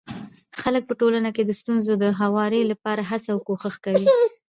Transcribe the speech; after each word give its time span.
خلک 0.61 0.83
په 0.89 0.93
ټولنه 0.99 1.29
کي 1.35 1.43
د 1.45 1.51
ستونزو 1.59 1.93
د 2.03 2.05
هواري 2.21 2.61
لپاره 2.71 3.01
هڅه 3.11 3.29
او 3.33 3.39
کوښښ 3.47 3.75
کوي. 3.85 4.05